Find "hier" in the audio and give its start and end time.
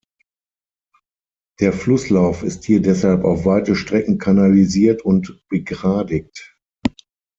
2.63-2.81